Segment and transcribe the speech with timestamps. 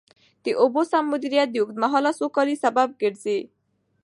[0.45, 3.39] د اوبو سم مدیریت د اوږدمهاله سوکالۍ سبب ګرځي.